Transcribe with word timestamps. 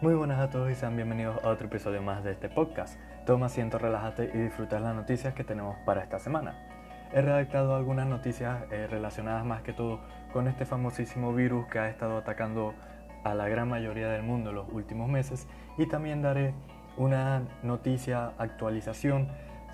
Muy 0.00 0.14
buenas 0.14 0.38
a 0.38 0.48
todos 0.48 0.70
y 0.70 0.76
sean 0.76 0.94
bienvenidos 0.94 1.42
a 1.42 1.48
otro 1.48 1.66
episodio 1.66 2.00
más 2.00 2.22
de 2.22 2.30
este 2.30 2.48
podcast. 2.48 2.96
Toma 3.26 3.46
asiento, 3.46 3.78
relájate 3.78 4.30
y 4.32 4.38
disfruta 4.38 4.78
las 4.78 4.94
noticias 4.94 5.34
que 5.34 5.42
tenemos 5.42 5.76
para 5.84 6.04
esta 6.04 6.20
semana. 6.20 6.54
He 7.12 7.20
redactado 7.20 7.74
algunas 7.74 8.06
noticias 8.06 8.62
eh, 8.70 8.86
relacionadas 8.88 9.44
más 9.44 9.62
que 9.62 9.72
todo 9.72 9.98
con 10.32 10.46
este 10.46 10.66
famosísimo 10.66 11.34
virus 11.34 11.66
que 11.66 11.80
ha 11.80 11.88
estado 11.88 12.16
atacando 12.16 12.74
a 13.24 13.34
la 13.34 13.48
gran 13.48 13.68
mayoría 13.68 14.08
del 14.08 14.22
mundo 14.22 14.50
en 14.50 14.56
los 14.56 14.68
últimos 14.72 15.08
meses 15.08 15.48
y 15.78 15.86
también 15.86 16.22
daré 16.22 16.54
una 16.96 17.42
noticia 17.64 18.34
actualización 18.38 19.26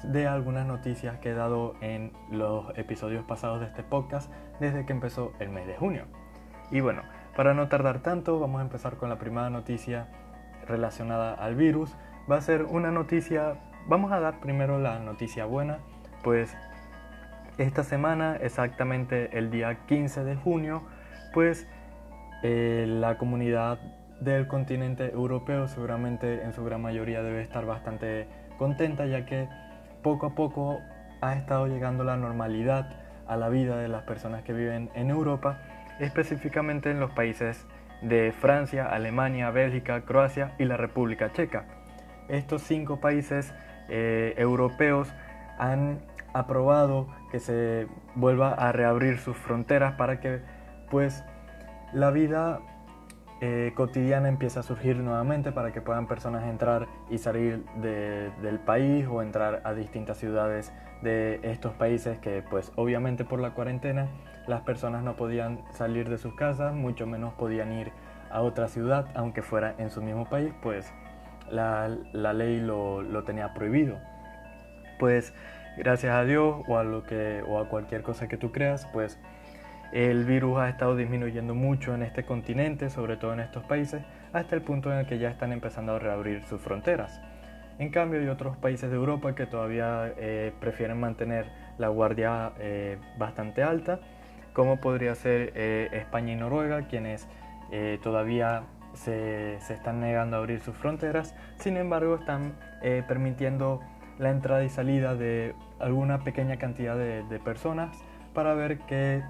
de 0.05 0.27
algunas 0.27 0.67
noticias 0.67 1.19
que 1.19 1.33
he 1.33 1.35
dado 1.35 1.75
en 1.83 2.13
los 2.31 2.67
episodios 2.79 3.27
pasados 3.27 3.61
de 3.61 3.67
este 3.67 3.83
podcast 3.83 4.33
desde 4.59 4.87
que 4.87 4.95
empezó 4.95 5.35
el 5.39 5.51
mes 5.51 5.67
de 5.67 5.77
junio. 5.77 6.07
Y 6.71 6.81
bueno, 6.81 7.03
para 7.37 7.53
no 7.53 7.69
tardar 7.69 8.01
tanto, 8.01 8.39
vamos 8.39 8.61
a 8.61 8.63
empezar 8.63 8.97
con 8.97 9.09
la 9.09 9.19
primera 9.19 9.51
noticia 9.51 10.07
relacionada 10.67 11.35
al 11.35 11.55
virus. 11.55 11.97
Va 12.31 12.37
a 12.37 12.41
ser 12.41 12.65
una 12.65 12.91
noticia, 12.91 13.55
vamos 13.87 14.13
a 14.13 14.21
dar 14.21 14.41
primero 14.41 14.79
la 14.79 14.99
noticia 14.99 15.45
buena, 15.45 15.79
pues 16.23 16.57
esta 17.59 17.85
semana, 17.85 18.37
exactamente 18.37 19.39
el 19.39 19.51
día 19.51 19.87
15 19.87 20.25
de 20.25 20.37
junio, 20.37 20.83
pues 21.33 21.67
eh, 22.43 22.85
la 22.89 23.17
comunidad 23.17 23.79
del 24.21 24.47
continente 24.49 25.11
europeo 25.13 25.69
seguramente 25.69 26.43
en 26.43 26.53
su 26.53 26.65
gran 26.65 26.83
mayoría 26.83 27.23
debe 27.23 27.43
estar 27.43 27.67
bastante 27.67 28.27
contenta 28.59 29.07
ya 29.07 29.27
que 29.27 29.49
poco 30.03 30.27
a 30.27 30.35
poco 30.35 30.81
ha 31.21 31.35
estado 31.35 31.67
llegando 31.67 32.05
la 32.05 32.17
normalidad 32.17 32.91
a 33.27 33.37
la 33.37 33.49
vida 33.49 33.77
de 33.77 33.89
las 33.89 34.03
personas 34.03 34.43
que 34.43 34.53
viven 34.53 34.91
en 34.95 35.11
Europa 35.11 35.59
específicamente 36.01 36.91
en 36.91 37.01
los 37.01 37.11
países 37.13 37.67
de 38.03 38.33
Francia, 38.33 38.87
Alemania, 38.87 39.51
Bélgica, 39.51 40.03
Croacia 40.03 40.53
y 40.59 40.65
la 40.65 40.77
República 40.77 41.33
Checa. 41.33 41.65
Estos 42.29 42.63
cinco 42.63 43.01
países 43.01 43.55
eh, 43.89 44.35
europeos 44.37 45.13
han 45.59 46.01
aprobado 46.33 47.09
que 47.31 47.39
se 47.39 47.87
vuelva 48.15 48.53
a 48.55 48.73
reabrir 48.73 49.19
sus 49.19 49.37
fronteras 49.37 49.95
para 49.95 50.21
que 50.21 50.41
pues 50.91 51.25
la 51.93 52.11
vida 52.11 52.61
eh, 53.41 53.73
cotidiana 53.75 54.29
empiece 54.29 54.59
a 54.59 54.63
surgir 54.63 54.97
nuevamente 54.97 55.53
para 55.53 55.73
que 55.73 55.81
puedan 55.81 56.07
personas 56.07 56.45
entrar 56.45 56.87
y 57.11 57.19
salir 57.19 57.65
del 57.77 58.59
país 58.61 59.07
o 59.07 59.23
entrar 59.23 59.61
a 59.65 59.75
distintas 59.75 60.19
ciudades 60.19 60.73
de 61.03 61.41
estos 61.43 61.75
países 61.75 62.19
que 62.19 62.43
pues 62.49 62.73
obviamente 62.77 63.25
por 63.25 63.41
la 63.41 63.51
cuarentena 63.51 64.09
las 64.47 64.63
personas 64.63 65.03
no 65.03 65.17
podían 65.17 65.61
salir 65.73 66.09
de 66.09 66.19
sus 66.19 66.35
casas, 66.35 66.75
mucho 66.75 67.07
menos 67.07 67.35
podían 67.35 67.73
ir 67.73 67.93
a 68.31 68.43
otra 68.43 68.69
ciudad, 68.69 69.07
aunque 69.15 69.43
fuera 69.43 69.75
en 69.79 69.91
su 69.91 70.03
mismo 70.03 70.29
país, 70.29 70.53
pues 70.63 70.93
la, 71.51 71.89
ley 71.89 72.61
lo, 72.61 73.25
tenía 73.25 73.55
prohibido. 73.55 73.99
Pues 74.99 75.35
gracias 75.77 76.15
a 76.15 76.25
Dios 76.25 76.65
o 76.67 76.79
a, 76.79 76.85
lo 76.85 77.05
que, 77.05 77.43
o 77.47 77.59
a 77.59 77.69
cualquier 77.69 78.03
cosa 78.03 78.29
que 78.29 78.37
tú 78.37 78.53
creas, 78.53 78.87
pues 78.93 79.19
el 79.93 80.25
virus 80.25 80.59
ha 80.59 80.69
estado 80.69 80.97
disminuyendo 80.97 81.55
mucho 81.55 81.95
en 81.95 82.03
este 82.03 82.25
continente, 82.25 82.91
sobre 82.91 83.17
todo 83.17 83.33
en 83.33 83.41
estos 83.41 83.65
países, 83.65 84.03
hasta 84.33 84.57
el 84.57 84.63
punto 84.63 84.93
en 84.93 84.99
el 84.99 85.07
que 85.07 85.19
ya 85.19 85.31
están 85.31 85.53
empezando 85.53 85.95
a 85.95 85.99
reabrir 85.99 86.43
sus 86.45 86.61
fronteras. 86.61 87.21
En 87.79 87.91
cambio, 87.91 88.21
hay 88.21 88.29
otros 88.29 88.57
países 88.57 88.91
de 88.91 88.97
Europa 88.97 89.35
que 89.35 89.47
todavía 89.47 90.13
eh, 90.17 90.53
prefieren 90.61 90.99
mantener 90.99 91.47
la 91.79 91.89
guardia 91.89 92.53
eh, 92.59 92.99
bastante 93.19 93.63
alta 93.63 94.01
como 94.55 94.81
podría 94.81 95.15
ser 95.15 95.53
eh, 95.55 95.91
España 95.93 96.33
y 96.33 96.37
Noruega, 96.37 96.87
quienes 96.87 97.29
eh, 97.71 97.99
todavía 98.03 98.63
se, 98.95 99.57
están 99.57 100.01
negando 100.01 100.37
a 100.37 100.39
abrir 100.39 100.61
sus 100.61 100.77
fronteras, 100.77 101.35
sin 101.59 101.77
embargo 101.77 102.15
están 102.15 102.55
eh, 102.81 103.03
permitiendo 103.07 103.81
la 104.19 104.31
entrada 104.31 104.65
y 104.65 104.71
salida 104.71 105.17
de 105.17 105.55
alguna 105.81 106.23
pequeña 106.23 106.57
cantidad 106.57 106.97
de, 106.97 107.41
personas 107.41 107.99
para 108.33 108.55
ver 108.55 108.79
qué, 108.87 109.23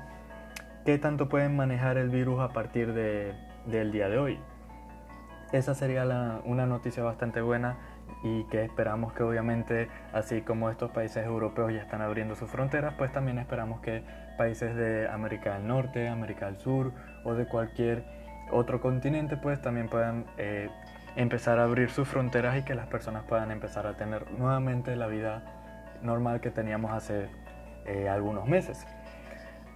qué, 0.84 0.98
tanto 0.98 1.30
pueden 1.30 1.56
manejar 1.56 1.96
el 1.96 2.10
virus 2.10 2.40
a 2.40 2.50
partir 2.50 2.92
del 2.92 3.92
día 3.92 4.10
de 4.10 4.18
hoy. 4.18 4.38
Esa 5.52 5.74
sería 5.74 6.04
una 6.44 6.66
noticia 6.66 7.02
bastante 7.02 7.40
buena 7.40 7.78
y 8.22 8.44
que 8.44 8.65
esperamos 8.65 9.12
que 9.12 9.22
obviamente, 9.22 9.88
así 10.12 10.41
como 10.42 10.70
estos 10.70 10.91
países 10.91 11.26
europeos 11.26 11.72
ya 11.72 11.81
están 11.81 12.00
abriendo 12.00 12.34
sus 12.34 12.50
fronteras, 12.50 12.94
pues 12.94 13.12
también 13.12 13.38
esperamos 13.38 13.81
que 13.81 14.03
países 14.38 14.75
de 14.75 15.09
América 15.09 15.54
del 15.54 15.66
Norte, 15.66 16.09
América 16.09 16.47
del 16.47 16.56
Sur 16.56 16.93
o 17.25 17.34
de 17.34 17.47
cualquier 17.47 18.04
otro 18.50 18.81
continente, 18.81 19.37
pues 19.37 19.60
también 19.60 19.88
puedan 19.88 20.25
eh, 20.38 20.70
empezar 21.16 21.59
a 21.59 21.64
abrir 21.64 21.91
sus 21.91 22.09
fronteras 22.09 22.56
y 22.56 22.62
que 22.62 22.75
las 22.75 22.87
personas 22.87 23.25
puedan 23.25 23.50
empezar 23.50 23.87
a 23.87 23.97
tener 23.97 24.31
nuevamente 24.32 24.97
la 24.97 25.06
vida 25.06 25.43
normal 26.03 26.41
que 26.41 26.50
teníamos 26.50 26.93
hace 26.93 27.28
eh, 27.87 28.09
algunos 28.09 28.47
meses. 28.47 28.87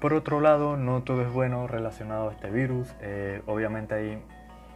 Por 0.00 0.14
otro 0.14 0.40
lado, 0.40 0.76
no 0.76 1.02
todo 1.02 1.22
es 1.22 1.32
bueno 1.32 1.66
relacionado 1.66 2.28
a 2.28 2.32
este 2.32 2.50
virus. 2.50 2.94
Eh, 3.00 3.42
obviamente 3.46 3.94
hay 3.94 4.22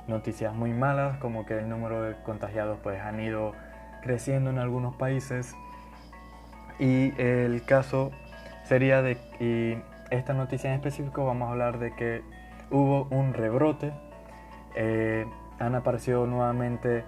noticias 0.06 0.54
muy 0.54 0.72
malas, 0.72 1.18
como 1.18 1.46
que 1.46 1.58
el 1.58 1.68
número 1.68 2.02
de 2.02 2.14
contagiados 2.22 2.78
pues 2.82 3.00
han 3.00 3.20
ido 3.20 3.52
creciendo 4.02 4.50
en 4.50 4.58
algunos 4.58 4.96
países. 4.96 5.54
Y 6.78 7.12
el 7.20 7.64
caso 7.64 8.10
sería 8.64 9.02
de, 9.02 9.16
y 9.40 9.82
esta 10.14 10.34
noticia 10.34 10.70
en 10.70 10.76
específico 10.76 11.24
vamos 11.24 11.48
a 11.48 11.52
hablar 11.52 11.78
de 11.78 11.94
que 11.94 12.22
hubo 12.70 13.06
un 13.10 13.34
rebrote, 13.34 13.92
eh, 14.74 15.26
han 15.58 15.74
aparecido 15.74 16.26
nuevamente 16.26 17.04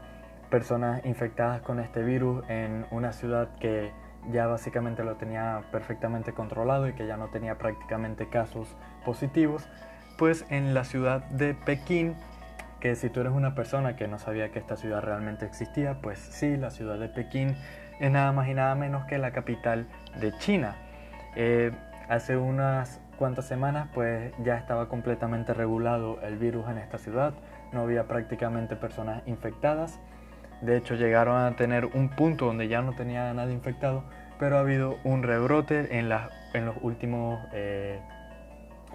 personas 0.50 1.04
infectadas 1.04 1.62
con 1.62 1.81
este 1.81 2.03
virus 2.03 2.44
en 2.49 2.87
una 2.91 3.12
ciudad 3.12 3.49
que 3.59 3.91
ya 4.31 4.47
básicamente 4.47 5.04
lo 5.04 5.16
tenía 5.16 5.65
perfectamente 5.72 6.33
controlado 6.33 6.88
y 6.88 6.94
que 6.94 7.06
ya 7.06 7.16
no 7.16 7.28
tenía 7.28 7.59
prácticamente 7.59 8.28
casos 8.28 8.77
positivos, 9.04 9.69
pues 10.16 10.47
en 10.50 10.75
la 10.75 10.84
ciudad 10.84 11.25
de 11.25 11.54
Pekín 11.54 12.15
que 12.84 12.97
si 12.97 13.09
tú 13.09 13.21
eres 13.21 13.33
una 13.33 13.55
persona 13.55 13.97
que 13.97 14.09
no 14.09 14.19
sabía 14.19 14.50
que 14.50 14.59
esta 14.59 14.77
ciudad 14.77 15.00
realmente 15.00 15.47
existía, 15.47 16.03
pues 16.03 16.19
sí, 16.19 16.59
la 16.59 16.71
ciudad 16.71 16.99
de 16.99 17.09
Pekín 17.09 17.56
es 17.99 18.11
nada 18.11 18.31
más 18.33 18.47
y 18.47 18.53
nada 18.53 18.75
menos 18.75 19.06
que 19.06 19.17
la 19.17 19.31
capital 19.31 19.87
de 20.21 20.37
China. 20.37 20.77
Eh, 21.34 21.72
hace 22.11 22.37
unas 22.37 23.00
cuantas 23.17 23.47
semanas 23.47 23.89
pues 23.95 24.34
ya 24.45 24.59
estaba 24.59 24.91
completamente 24.91 25.55
regulado 25.55 26.21
el 26.21 26.37
virus 26.37 26.69
en 26.69 26.77
esta 26.77 26.99
ciudad, 26.99 27.33
no 27.72 27.81
había 27.81 28.06
prácticamente 28.06 28.77
personas 28.77 29.22
infectadas, 29.25 29.99
de 30.61 30.77
hecho 30.77 30.95
llegaron 30.95 31.41
a 31.41 31.56
tener 31.56 31.87
un 31.87 32.11
punto 32.11 32.45
donde 32.45 32.69
ya 32.69 32.83
no 32.83 32.93
tenía 32.93 33.33
nada 33.33 33.51
infectado, 33.51 34.05
pero 34.39 34.59
ha 34.59 34.61
habido 34.61 34.99
un 35.05 35.22
rebrote 35.22 35.99
en, 35.99 36.12
en 36.53 36.66
los 36.66 36.77
últimos, 36.83 37.41
eh, 37.55 37.99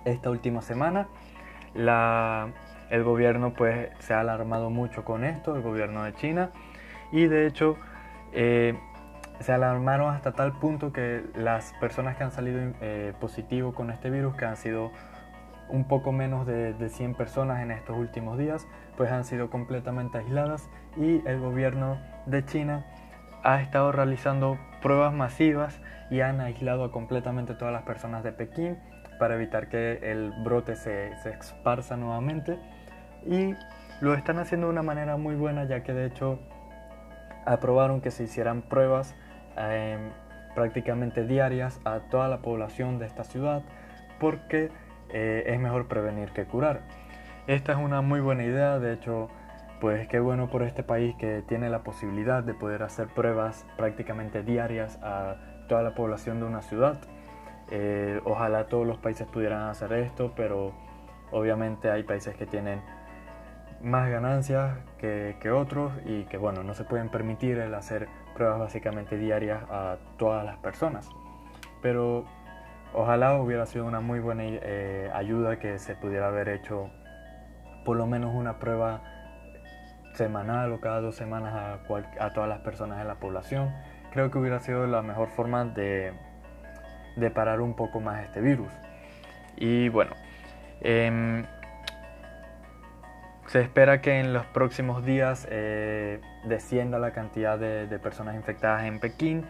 esta 0.05 0.29
última 0.29 0.61
semana. 0.61 1.07
La, 1.73 2.53
el 2.89 3.03
gobierno 3.03 3.53
pues 3.53 3.89
se 3.99 4.13
ha 4.13 4.21
alarmado 4.21 4.69
mucho 4.69 5.03
con 5.03 5.23
esto, 5.23 5.55
el 5.55 5.61
gobierno 5.61 6.03
de 6.03 6.13
China, 6.15 6.51
y 7.11 7.27
de 7.27 7.47
hecho 7.47 7.77
eh, 8.31 8.77
se 9.39 9.53
alarmaron 9.53 10.13
hasta 10.13 10.33
tal 10.33 10.53
punto 10.53 10.91
que 10.91 11.23
las 11.35 11.73
personas 11.79 12.17
que 12.17 12.23
han 12.23 12.31
salido 12.31 12.59
eh, 12.81 13.13
positivo 13.19 13.73
con 13.73 13.89
este 13.89 14.09
virus, 14.09 14.35
que 14.35 14.45
han 14.45 14.57
sido 14.57 14.91
un 15.69 15.87
poco 15.87 16.11
menos 16.11 16.45
de, 16.45 16.73
de 16.73 16.89
100 16.89 17.15
personas 17.15 17.61
en 17.61 17.71
estos 17.71 17.95
últimos 17.95 18.37
días, 18.37 18.67
pues 18.97 19.11
han 19.11 19.23
sido 19.23 19.49
completamente 19.49 20.17
aisladas. 20.17 20.67
Y 20.97 21.25
el 21.27 21.39
gobierno 21.39 21.99
de 22.25 22.43
China 22.43 22.85
ha 23.43 23.61
estado 23.61 23.91
realizando 23.91 24.57
pruebas 24.81 25.13
masivas 25.13 25.79
y 26.09 26.21
han 26.21 26.41
aislado 26.41 26.91
completamente 26.91 27.53
todas 27.53 27.73
las 27.73 27.83
personas 27.83 28.23
de 28.23 28.31
Pekín 28.31 28.77
para 29.19 29.35
evitar 29.35 29.69
que 29.69 29.99
el 30.01 30.33
brote 30.43 30.75
se, 30.75 31.15
se 31.17 31.29
esparza 31.29 31.97
nuevamente 31.97 32.57
y 33.25 33.55
lo 34.01 34.13
están 34.13 34.39
haciendo 34.39 34.67
de 34.67 34.73
una 34.73 34.83
manera 34.83 35.17
muy 35.17 35.35
buena 35.35 35.65
ya 35.65 35.83
que 35.83 35.93
de 35.93 36.05
hecho 36.05 36.39
aprobaron 37.45 38.01
que 38.01 38.11
se 38.11 38.23
hicieran 38.23 38.61
pruebas 38.61 39.15
em, 39.57 40.11
prácticamente 40.55 41.25
diarias 41.25 41.79
a 41.85 41.99
toda 42.11 42.27
la 42.27 42.39
población 42.39 42.99
de 42.99 43.05
esta 43.05 43.23
ciudad 43.23 43.63
porque 44.19 44.71
eh, 45.09 45.43
es 45.47 45.59
mejor 45.59 45.87
prevenir 45.87 46.31
que 46.31 46.45
curar. 46.45 46.81
Esta 47.47 47.71
es 47.71 47.77
una 47.79 48.01
muy 48.01 48.19
buena 48.19 48.43
idea, 48.43 48.79
de 48.79 48.93
hecho 48.93 49.29
pues 49.79 50.07
qué 50.07 50.19
bueno 50.19 50.49
por 50.49 50.61
este 50.63 50.83
país 50.83 51.15
que 51.15 51.41
tiene 51.47 51.69
la 51.69 51.83
posibilidad 51.83 52.43
de 52.43 52.53
poder 52.53 52.83
hacer 52.83 53.07
pruebas 53.07 53.65
prácticamente 53.77 54.43
diarias 54.43 54.99
a 55.01 55.37
toda 55.67 55.81
la 55.83 55.95
población 55.95 56.39
de 56.39 56.45
una 56.45 56.61
ciudad. 56.61 56.99
Eh, 57.71 58.19
ojalá 58.25 58.67
todos 58.67 58.85
los 58.85 58.97
países 58.97 59.27
pudieran 59.27 59.69
hacer 59.69 59.93
esto, 59.93 60.33
pero 60.35 60.73
obviamente 61.31 61.89
hay 61.89 62.03
países 62.03 62.35
que 62.35 62.45
tienen 62.45 62.81
más 63.81 64.09
ganancias 64.09 64.77
que, 64.97 65.51
otros 65.51 65.93
y 66.05 66.23
que 66.23 66.37
bueno, 66.37 66.63
no 66.63 66.73
se 66.73 66.83
pueden 66.83 67.09
permitir 67.09 67.57
el 67.59 67.73
hacer 67.73 68.07
pruebas 68.35 68.59
básicamente 68.59 69.17
diarias 69.17 69.63
a 69.69 69.97
todas 70.17 70.45
las 70.45 70.57
personas. 70.57 71.09
Pero 71.81 72.25
ojalá 72.93 73.35
hubiera 73.35 73.65
sido 73.65 73.85
una 73.85 73.99
muy 74.01 74.19
buena 74.19 74.43
eh, 74.45 75.09
ayuda 75.13 75.59
que 75.59 75.79
se 75.79 75.95
pudiera 75.95 76.27
haber 76.27 76.49
hecho 76.49 76.89
por 77.85 77.97
lo 77.97 78.05
menos 78.05 78.35
una 78.35 78.59
prueba 78.59 79.01
semanal 80.13 80.73
o 80.73 80.81
cada 80.81 80.99
dos 81.01 81.15
semanas 81.15 81.53
a, 81.53 82.25
a 82.25 82.33
todas 82.33 82.49
las 82.49 82.59
personas 82.59 82.97
de 82.97 83.05
la 83.05 83.15
población. 83.15 83.73
Creo 84.11 84.31
que 84.31 84.37
hubiera 84.37 84.59
sido 84.59 84.85
la 84.87 85.01
mejor 85.01 85.29
forma 85.29 85.65
de, 85.65 86.13
de 87.15 87.31
parar 87.31 87.61
un 87.61 87.75
poco 87.75 87.99
más 87.99 88.23
este 88.23 88.41
virus. 88.41 88.71
Y 89.55 89.89
bueno, 89.89 90.11
em, 90.81 91.45
se 93.49 93.61
espera 93.61 93.99
que 93.99 94.19
en 94.19 94.31
los 94.31 94.45
próximos 94.45 95.03
días 95.03 95.47
eh, 95.49 96.21
descienda 96.43 96.99
la 96.99 97.13
cantidad 97.13 97.57
de, 97.57 97.87
personas 97.97 98.35
infectadas 98.35 98.83
en 98.83 98.99
Pekín 98.99 99.43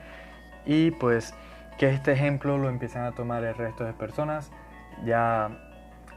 y 0.65 0.91
pues 0.91 1.35
que 1.77 1.89
este 1.89 2.13
ejemplo 2.13 2.57
lo 2.57 2.69
empiecen 2.69 3.01
a 3.01 3.11
tomar 3.11 3.43
el 3.43 3.55
resto 3.55 3.83
de 3.83 3.91
personas. 3.91 4.51
Ya 5.03 5.49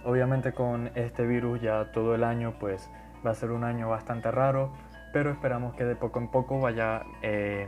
obviamente 0.05 0.53
con 0.53 0.93
este 0.95 1.27
virus 1.27 1.61
ya 1.61 1.91
todo 1.91 2.15
el 2.15 2.23
año 2.23 2.55
pues 2.61 2.89
va 3.27 3.33
a 3.33 3.35
ser 3.35 3.51
un 3.51 3.65
año 3.65 3.89
bastante 3.89 4.31
raro, 4.31 4.73
pero 5.13 5.33
esperamos 5.33 5.75
que 5.75 5.85
de 5.85 5.97
poco 5.97 6.21
en 6.21 6.29
poco 6.29 6.61
vaya 6.61 7.03
eh, 7.23 7.67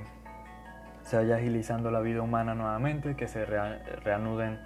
se 1.02 1.16
vaya 1.16 1.36
agilizando 1.36 1.90
la 1.90 1.98
vida 1.98 2.22
humana 2.22 2.54
nuevamente, 2.54 3.16
que 3.16 3.26
se 3.26 3.44
reanuden 3.44 4.60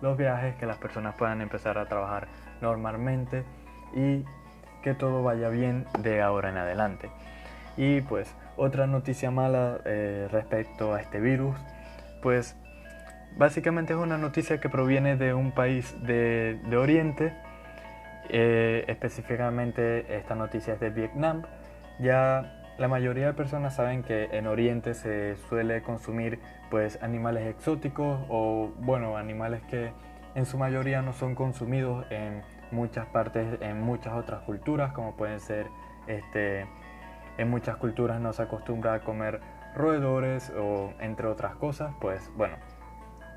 los 0.00 0.16
viajes, 0.16 0.56
que 0.56 0.64
las 0.64 0.78
personas 0.78 1.14
puedan 1.16 1.42
empezar 1.42 1.76
a 1.76 1.84
trabajar 1.84 2.28
normalmente 2.62 3.44
y 3.94 4.24
que 4.86 4.94
todo 4.94 5.24
vaya 5.24 5.48
bien 5.48 5.84
de 5.98 6.22
ahora 6.22 6.48
en 6.50 6.58
adelante. 6.58 7.10
Y 7.76 8.02
pues 8.02 8.32
otra 8.56 8.86
noticia 8.86 9.32
mala 9.32 9.80
eh, 9.84 10.28
respecto 10.30 10.94
a 10.94 11.00
este 11.00 11.18
virus, 11.18 11.56
pues 12.22 12.54
básicamente 13.36 13.94
es 13.94 13.98
una 13.98 14.16
noticia 14.16 14.60
que 14.60 14.68
proviene 14.68 15.16
de 15.16 15.34
un 15.34 15.50
país 15.50 15.92
de, 16.04 16.60
Oriente, 16.76 17.34
eh, 18.28 18.84
específicamente 18.86 20.16
esta 20.16 20.36
noticia 20.36 20.74
es 20.74 20.78
de 20.80 20.90
Vietnam. 20.90 21.42
Ya 21.98 22.62
la 22.78 22.86
mayoría 22.86 23.26
de 23.26 23.32
personas 23.32 23.74
saben 23.74 24.04
que 24.04 24.28
en 24.30 24.46
Oriente 24.46 24.94
se 24.94 25.34
suele 25.48 25.82
consumir 25.82 26.38
pues 26.70 27.02
animales 27.02 27.44
exóticos 27.48 28.20
o 28.28 28.70
bueno, 28.78 29.16
animales 29.16 29.62
que 29.68 29.90
en 30.36 30.46
su 30.46 30.58
mayoría 30.58 31.02
no 31.02 31.12
son 31.12 31.34
consumidos 31.34 32.06
en 32.12 32.42
muchas 32.70 33.06
partes, 33.06 33.60
en 33.60 33.80
muchas 33.80 34.14
otras 34.14 34.42
culturas, 34.42 34.92
como 34.92 35.16
pueden 35.16 35.40
ser 35.40 35.66
este 36.06 36.66
en 37.38 37.50
muchas 37.50 37.76
culturas 37.76 38.18
no 38.18 38.32
se 38.32 38.42
acostumbra 38.42 38.94
a 38.94 39.00
comer 39.00 39.40
roedores 39.74 40.50
o 40.58 40.92
entre 41.00 41.26
otras 41.26 41.54
cosas, 41.56 41.92
pues 42.00 42.30
bueno, 42.34 42.56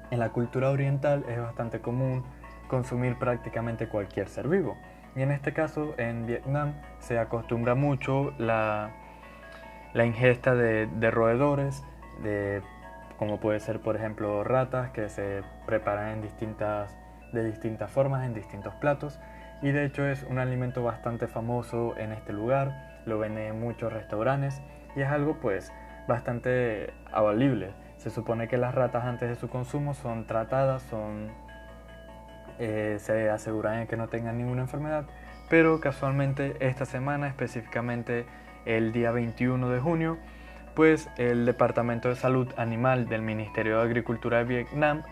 en 0.10 0.20
la 0.20 0.30
cultura 0.30 0.70
oriental 0.70 1.26
es 1.28 1.40
bastante 1.40 1.81
común 1.81 2.24
consumir 2.70 3.18
prácticamente 3.18 3.90
cualquier 3.90 4.30
ser 4.30 4.48
vivo. 4.48 4.78
Y 5.16 5.22
en 5.22 5.31
este 5.31 5.54
caso 5.54 5.96
en 5.98 6.28
Vietnam 6.28 6.76
se 7.00 7.20
acostumbra 7.20 7.76
mucho 7.76 8.31
la 8.38 8.92
la 9.94 10.06
ingesta 10.06 10.56
de, 10.56 11.12
roedores, 11.12 11.84
de, 12.22 12.62
como 13.18 13.40
puede 13.40 13.60
ser 13.60 13.80
por 13.80 13.96
ejemplo 13.96 14.44
ratas 14.44 14.92
que 14.92 15.10
se 15.10 15.44
preparan 15.66 16.10
en 16.10 16.22
distintas, 16.22 16.96
de 17.31 17.44
distintas 17.44 17.92
formas 17.92 18.26
en 18.26 18.34
distintos 18.34 18.74
platos 18.76 19.20
y 19.62 19.72
de 19.72 19.86
hecho 19.86 20.08
es 20.08 20.24
un 20.24 20.40
alimento 20.40 20.84
bastante 20.84 21.28
famoso 21.28 21.98
en 21.98 22.12
este 22.12 22.34
lugar, 22.34 23.02
lo 23.06 23.20
venden 23.20 23.48
en 23.48 23.60
muchos 23.60 23.92
restaurantes 23.92 24.62
y 24.96 25.02
es 25.02 25.08
algo 25.10 25.36
pues 25.42 25.72
bastante 26.08 26.94
avalible. 27.12 27.72
Se 27.98 28.10
supone 28.10 28.48
que 28.48 28.58
las 28.58 28.74
ratas 28.74 29.04
antes 29.04 29.30
de 29.30 29.36
su 29.36 29.50
consumo 29.50 29.94
son 29.94 30.26
tratadas, 30.26 30.81
son, 30.84 31.30
eh, 32.58 32.98
se 33.00 33.30
aseguran 33.30 33.81
de 33.81 33.88
que 33.88 33.98
no 33.98 34.08
tengan 34.08 34.38
ninguna 34.38 34.62
enfermedad, 34.62 35.06
pero 35.50 35.80
casualmente 35.81 36.56
esta 36.60 36.86
semana 36.86 37.28
específicamente 37.28 38.26
el 38.66 38.94
día 38.94 39.12
21 39.12 39.70
de 39.70 39.80
junio, 39.80 40.18
pues 40.76 41.10
el 41.18 41.46
Departamento 41.46 42.08
de 42.08 42.16
Salud 42.16 42.48
Animal 42.56 43.10
del 43.10 43.22
Ministerio 43.22 43.78
de 43.78 43.84
Agricultura 43.84 44.38
de 44.38 44.44
Vietnam 44.46 45.04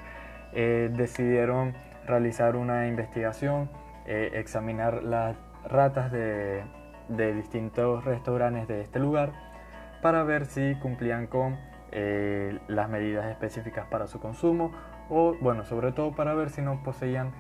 eh, 0.54 0.90
decidieron 0.94 1.74
realizar 2.08 2.56
una 2.56 2.88
investigación, 2.88 3.70
eh, 4.06 4.32
examinar 4.34 5.04
las 5.04 5.36
ratas 5.66 6.12
de, 6.12 6.64
distintos 7.10 8.04
restaurantes 8.04 8.68
de 8.68 8.82
este 8.82 9.00
lugar 9.00 9.32
para 10.02 10.24
ver 10.24 10.46
si 10.46 10.76
cumplían 10.76 11.28
con 11.28 11.58
eh, 11.92 12.60
las 12.68 12.90
medidas 12.90 13.28
específicas 13.28 13.86
para 13.88 14.08
su 14.08 14.20
consumo 14.20 14.72
o, 15.10 15.36
bueno, 15.40 15.64
sobre 15.64 15.94
todo 15.94 16.12
para 16.12 16.34
ver 16.34 16.50
si 16.50 16.62
no 16.62 16.84
poseían 16.84 17.32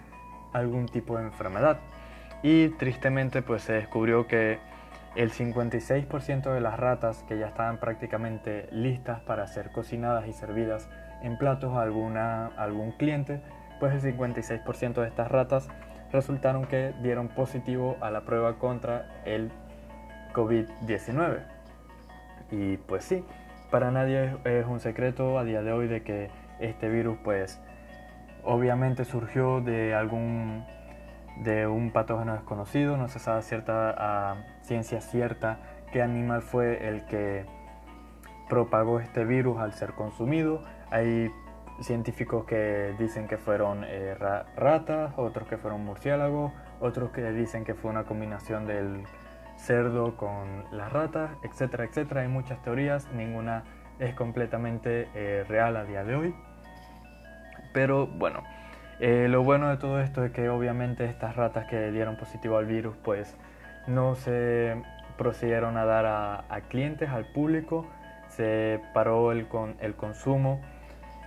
algún 0.53 0.85
tipo 0.85 1.17
de 1.17 1.25
enfermedad. 1.25 1.79
Y 2.43 2.69
tristemente 2.69 3.41
pues 3.41 3.63
se 3.63 3.73
descubrió 3.73 4.27
que 4.27 4.59
el 5.15 5.31
56% 5.31 6.53
de 6.53 6.61
las 6.61 6.79
ratas 6.79 7.23
que 7.27 7.37
ya 7.39 7.47
estaban 7.47 7.79
prácticamente 7.79 8.69
listas 8.71 9.19
para 9.21 9.47
ser 9.47 9.71
cocinadas 9.71 10.27
y 10.27 10.33
servidas 10.33 10.87
en 11.23 11.37
platos 11.37 11.75
a, 11.75 11.81
alguna, 11.81 12.47
algún 12.57 12.91
cliente, 12.91 13.41
pues 13.79 14.03
el 14.03 14.17
56% 14.17 14.93
de 14.93 15.07
estas 15.07 15.29
ratas 15.29 15.67
resultaron 16.11 16.65
que 16.65 16.93
dieron 17.01 17.27
positivo 17.27 17.97
a 18.01 18.11
la 18.11 18.21
prueba 18.21 18.57
contra 18.57 19.21
el 19.25 19.51
COVID-19. 20.33 21.39
Y 22.51 22.77
pues 22.77 23.03
sí, 23.03 23.25
para 23.71 23.91
nadie 23.91 24.37
es 24.45 24.65
un 24.65 24.79
secreto 24.79 25.37
a 25.37 25.43
día 25.43 25.61
de 25.61 25.71
hoy 25.71 25.87
de 25.87 26.03
que 26.03 26.29
este 26.59 26.89
virus 26.89 27.17
pues 27.23 27.59
obviamente 28.43 29.05
surgió 29.05 29.61
de 29.61 29.93
algún 29.93 30.65
de 31.37 31.67
un 31.67 31.91
patógeno 31.91 32.33
desconocido, 32.33 32.97
no 32.97 33.09
se 33.09 33.19
sabe 33.19 33.43
cierta 33.43 34.37
ciencia 34.63 35.01
cierta 35.01 35.59
qué 35.91 36.01
animal 36.01 36.41
fue 36.41 36.87
el 36.87 37.05
que 37.05 37.45
propagó 38.49 38.99
este 38.99 39.25
virus 39.25 39.59
al 39.59 39.73
ser 39.73 39.93
consumido. 39.93 40.63
Hay 40.89 41.29
científicos 41.81 42.45
que 42.45 42.95
dicen 42.97 43.27
que 43.27 43.37
fueron 43.37 43.83
eh, 43.85 44.15
ratas, 44.55 45.13
otros 45.17 45.47
que 45.47 45.57
fueron 45.57 45.85
murciélagos, 45.85 46.51
otros 46.79 47.11
que 47.11 47.31
dicen 47.31 47.63
que 47.63 47.73
fue 47.73 47.91
una 47.91 48.03
combinación 48.03 48.65
del 48.65 49.03
cerdo 49.57 50.15
con 50.17 50.65
las 50.71 50.91
ratas, 50.91 51.31
etcétera, 51.43 51.85
etcétera. 51.85 52.21
Hay 52.21 52.27
muchas 52.27 52.61
teorías, 52.61 53.07
ninguna 53.13 53.63
es 53.99 54.13
completamente 54.15 55.09
eh, 55.15 55.43
real 55.47 55.75
a 55.75 55.83
día 55.83 56.03
de 56.03 56.15
hoy. 56.15 56.35
Pero 57.73 58.07
bueno, 58.07 58.43
eh, 58.99 59.27
lo 59.29 59.43
bueno 59.43 59.69
de 59.69 59.77
todo 59.77 59.99
esto 60.01 60.23
es 60.23 60.31
que 60.31 60.49
obviamente 60.49 61.05
estas 61.05 61.35
ratas 61.35 61.65
que 61.65 61.91
dieron 61.91 62.17
positivo 62.17 62.57
al 62.57 62.65
virus 62.65 62.95
pues 63.03 63.35
no 63.85 64.15
se 64.15 64.81
procedieron 65.17 65.77
a 65.77 65.85
dar 65.85 66.05
a, 66.05 66.61
clientes, 66.69 67.09
al 67.09 67.25
público, 67.25 67.87
se 68.29 68.79
paró 68.93 69.31
el, 69.31 69.47
con, 69.47 69.75
el 69.79 69.95
consumo 69.95 70.61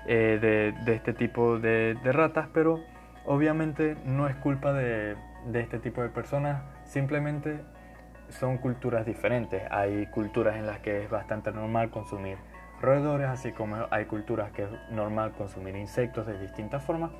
eh, 0.07 0.73
de, 0.85 0.95
este 0.95 1.13
tipo 1.13 1.59
de, 1.59 1.97
ratas, 2.05 2.49
pero 2.53 2.81
obviamente 3.25 3.97
no 4.05 4.29
es 4.29 4.37
culpa 4.37 4.73
de, 4.73 5.17
de 5.47 5.61
este 5.61 5.79
tipo 5.79 6.03
de 6.03 6.09
personas, 6.09 6.63
simplemente 6.85 7.61
son 8.29 8.59
culturas 8.59 9.05
diferentes. 9.07 9.63
Hay 9.71 10.07
culturas 10.07 10.57
en 10.57 10.67
las 10.67 10.79
que 10.81 11.05
es 11.05 11.11
bastante 11.11 11.53
normal 11.53 11.91
consumir 11.91 12.39
roedores, 12.81 13.29
así 13.29 13.53
como 13.53 13.77
hay 13.91 14.07
culturas 14.07 14.53
que 14.53 14.63
es 14.63 14.71
normal 14.91 15.33
consumir 15.33 15.77
insectos 15.77 16.27
de 16.27 16.39
distintas 16.39 16.83
formas 16.83 17.11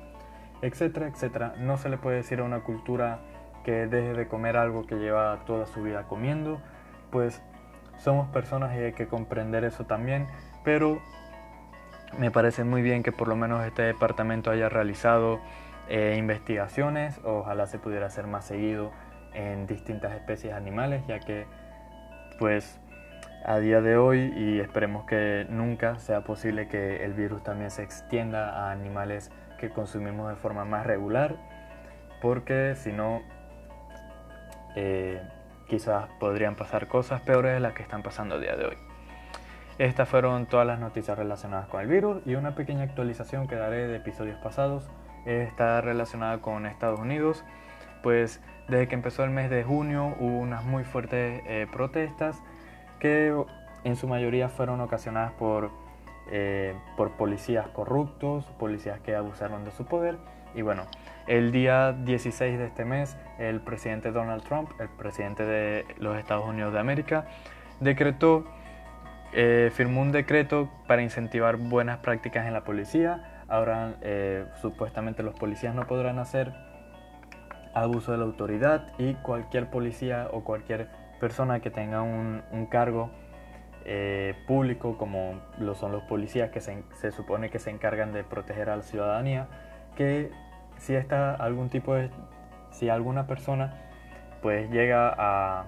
etcétera, 0.61 1.07
etcétera. 1.07 1.53
No 1.57 1.77
se 1.77 1.89
le 1.89 1.97
puede 1.97 2.17
decir 2.17 2.39
a 2.39 2.43
una 2.43 2.61
cultura 2.61 3.19
que 3.63 3.87
deje 3.87 4.13
de 4.13 4.27
comer 4.27 4.57
algo 4.57 4.85
que 4.85 4.95
lleva 4.95 5.39
toda 5.45 5.65
su 5.65 5.83
vida 5.83 6.03
comiendo, 6.07 6.61
pues 7.11 7.41
somos 7.97 8.27
personas 8.29 8.75
y 8.75 8.79
hay 8.79 8.93
que 8.93 9.07
comprender 9.07 9.63
eso 9.63 9.85
también, 9.85 10.27
pero 10.63 10.99
me 12.17 12.31
parece 12.31 12.63
muy 12.63 12.81
bien 12.81 13.03
que 13.03 13.11
por 13.11 13.27
lo 13.27 13.35
menos 13.35 13.65
este 13.65 13.83
departamento 13.83 14.51
haya 14.51 14.69
realizado 14.69 15.39
eh, 15.89 16.15
investigaciones, 16.17 17.19
ojalá 17.23 17.67
se 17.67 17.79
pudiera 17.79 18.07
hacer 18.07 18.27
más 18.27 18.45
seguido 18.45 18.91
en 19.33 19.67
distintas 19.67 20.13
especies 20.13 20.53
animales, 20.53 21.05
ya 21.07 21.19
que 21.19 21.45
pues 22.39 22.79
a 23.45 23.57
día 23.59 23.81
de 23.81 23.97
hoy 23.97 24.33
y 24.35 24.59
esperemos 24.59 25.05
que 25.05 25.45
nunca 25.49 25.97
sea 25.99 26.21
posible 26.21 26.67
que 26.67 27.03
el 27.03 27.13
virus 27.13 27.43
también 27.43 27.71
se 27.71 27.83
extienda 27.83 28.67
a 28.67 28.71
animales 28.71 29.31
que 29.59 29.69
consumimos 29.69 30.29
de 30.29 30.35
forma 30.35 30.65
más 30.65 30.85
regular, 30.85 31.35
porque 32.21 32.75
si 32.75 32.91
no, 32.91 33.21
eh, 34.75 35.21
quizás 35.67 36.07
podrían 36.19 36.55
pasar 36.55 36.87
cosas 36.87 37.21
peores 37.21 37.53
de 37.53 37.59
las 37.59 37.73
que 37.73 37.83
están 37.83 38.03
pasando 38.03 38.35
a 38.35 38.39
día 38.39 38.55
de 38.55 38.65
hoy. 38.65 38.90
Estas 39.77 40.07
fueron 40.07 40.45
todas 40.45 40.67
las 40.67 40.79
noticias 40.79 41.17
relacionadas 41.17 41.67
con 41.67 41.81
el 41.81 41.87
virus 41.87 42.21
y 42.25 42.35
una 42.35 42.55
pequeña 42.55 42.83
actualización 42.83 43.47
que 43.47 43.55
daré 43.55 43.87
de 43.87 43.97
episodios 43.97 44.37
pasados 44.39 44.89
está 45.25 45.81
relacionada 45.81 46.39
con 46.39 46.65
Estados 46.65 46.99
Unidos, 46.99 47.43
pues 48.03 48.41
desde 48.67 48.87
que 48.87 48.95
empezó 48.95 49.23
el 49.23 49.29
mes 49.29 49.49
de 49.49 49.63
junio 49.63 50.15
hubo 50.19 50.37
unas 50.37 50.63
muy 50.63 50.83
fuertes 50.83 51.41
eh, 51.45 51.67
protestas 51.71 52.41
que 52.99 53.35
en 53.83 53.95
su 53.95 54.07
mayoría 54.07 54.49
fueron 54.49 54.81
ocasionadas 54.81 55.31
por 55.33 55.71
eh, 56.33 56.75
por 56.95 57.11
policías 57.11 57.67
corruptos, 57.69 58.45
policías 58.57 58.99
que 59.01 59.15
abusaron 59.15 59.65
de 59.65 59.71
su 59.71 59.85
poder. 59.85 60.17
Y 60.53 60.61
bueno, 60.61 60.83
el 61.27 61.51
día 61.51 61.93
16 61.93 62.57
de 62.57 62.67
este 62.67 62.85
mes, 62.85 63.17
el 63.37 63.59
presidente 63.59 64.11
Donald 64.11 64.43
Trump, 64.43 64.69
el 64.79 64.87
presidente 64.87 65.43
de 65.45 65.85
los 65.97 66.17
Estados 66.17 66.45
Unidos 66.45 66.73
de 66.73 66.79
América, 66.79 67.25
decretó, 67.79 68.45
eh, 69.33 69.71
firmó 69.73 70.01
un 70.01 70.11
decreto 70.11 70.69
para 70.87 71.01
incentivar 71.01 71.57
buenas 71.57 71.99
prácticas 71.99 72.47
en 72.47 72.53
la 72.53 72.63
policía. 72.63 73.43
Ahora 73.47 73.95
eh, 74.01 74.45
supuestamente 74.61 75.23
los 75.23 75.35
policías 75.35 75.75
no 75.75 75.87
podrán 75.87 76.19
hacer 76.19 76.53
abuso 77.73 78.11
de 78.11 78.17
la 78.17 78.25
autoridad 78.25 78.87
y 78.97 79.13
cualquier 79.15 79.69
policía 79.69 80.27
o 80.31 80.43
cualquier 80.43 80.89
persona 81.19 81.59
que 81.59 81.69
tenga 81.69 82.01
un, 82.01 82.41
cargo 82.69 83.11
eh, 83.85 84.35
público 84.47 84.97
como 84.97 85.41
lo 85.57 85.75
son 85.75 85.91
los 85.91 86.03
policías 86.03 86.49
que 86.49 86.59
se, 86.59 86.83
se, 86.99 87.11
supone 87.11 87.49
que 87.49 87.59
se 87.59 87.69
encargan 87.69 88.11
de 88.11 88.23
proteger 88.23 88.69
a 88.69 88.75
la 88.75 88.83
ciudadanía, 88.83 89.47
que 89.95 90.31
si 90.77 90.95
está 90.95 91.33
algún 91.35 91.69
tipo 91.69 91.95
de, 91.95 92.09
si 92.71 92.89
alguna 92.89 93.27
persona 93.27 93.73
pues 94.41 94.69
llega 94.71 95.13
a, 95.17 95.65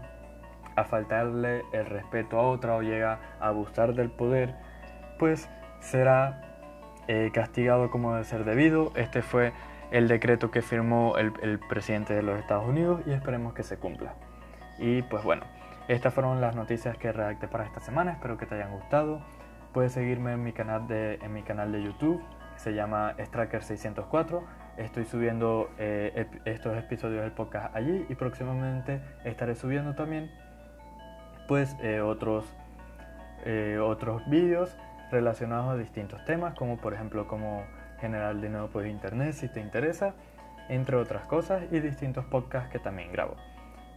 a 0.75 0.83
faltarle 0.83 1.63
el 1.71 1.85
respeto 1.85 2.39
a 2.39 2.43
otra 2.43 2.75
o 2.75 2.81
llega 2.81 3.19
a 3.39 3.47
abusar 3.47 3.93
del 3.93 4.09
poder, 4.09 4.55
pues 5.19 5.49
será 5.79 6.41
eh, 7.07 7.31
castigado 7.33 7.89
como 7.89 8.13
debe 8.13 8.23
ser 8.25 8.45
debido. 8.45 8.91
Este 8.95 9.21
fue 9.21 9.53
el 9.91 10.07
decreto 10.07 10.51
que 10.51 10.61
firmó 10.61 11.17
el, 11.17 11.33
el, 11.41 11.59
presidente 11.59 12.13
de 12.13 12.23
los 12.23 12.39
Estados 12.39 12.67
Unidos 12.67 13.01
y 13.05 13.11
esperemos 13.11 13.53
que 13.53 13.63
se 13.63 13.77
cumpla. 13.77 14.15
Y 14.79 15.01
pues 15.03 15.23
bueno, 15.23 15.43
estas 15.87 16.13
fueron 16.13 16.41
las 16.41 16.55
noticias 16.55 16.97
que 16.97 17.11
redacté 17.11 17.47
para 17.47 17.65
esta 17.65 17.79
semana, 17.79 18.13
espero 18.13 18.37
que 18.37 18.45
te 18.45 18.55
hayan 18.55 18.71
gustado. 18.71 19.21
Puedes 19.73 19.91
seguirme 19.91 20.33
en 20.33 20.43
mi 20.43 20.53
canal 20.53 20.87
de, 20.87 21.15
en 21.15 21.33
mi 21.33 21.43
canal 21.43 21.71
de 21.71 21.83
YouTube, 21.83 22.23
se 22.55 22.73
llama 22.73 23.15
Stracker604. 23.17 24.41
Estoy 24.77 25.05
subiendo 25.05 25.69
eh, 25.77 26.27
estos 26.45 26.77
episodios 26.77 27.21
del 27.21 27.31
podcast 27.31 27.75
allí 27.75 28.05
y 28.09 28.15
próximamente 28.15 29.01
estaré 29.23 29.55
subiendo 29.55 29.93
también 29.93 30.31
pues 31.47 31.75
eh, 31.81 32.01
otros, 32.01 32.45
eh, 33.45 33.79
otros 33.81 34.27
vídeos 34.29 34.75
relacionados 35.11 35.71
a 35.71 35.77
distintos 35.77 36.23
temas, 36.25 36.55
como 36.55 36.77
por 36.77 36.93
ejemplo 36.93 37.27
cómo 37.27 37.63
generar 37.99 38.39
dinero 38.39 38.69
por 38.69 38.85
internet 38.85 39.33
si 39.33 39.47
te 39.47 39.61
interesa, 39.61 40.13
entre 40.69 40.95
otras 40.95 41.25
cosas, 41.25 41.63
y 41.71 41.79
distintos 41.79 42.25
podcasts 42.25 42.69
que 42.71 42.79
también 42.79 43.11
grabo. 43.11 43.35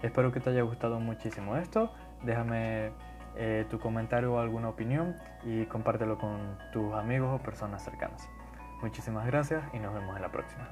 Espero 0.02 0.30
que 0.30 0.40
te 0.40 0.50
haya 0.50 0.62
gustado 0.62 1.00
muchísimo 1.00 1.56
esto. 1.56 1.92
Déjame 2.22 2.90
eh, 3.36 3.66
tu 3.70 3.78
comentario 3.78 4.34
o 4.34 4.38
alguna 4.38 4.68
opinión 4.68 5.16
y 5.44 5.64
compártelo 5.66 6.18
con 6.18 6.58
tus 6.72 6.94
amigos 6.94 7.40
o 7.40 7.42
personas 7.42 7.82
cercanas. 7.82 8.28
Muchísimas 8.82 9.26
gracias 9.26 9.62
y 9.72 9.78
nos 9.78 9.94
vemos 9.94 10.16
en 10.16 10.22
la 10.22 10.28
próxima. 10.30 10.68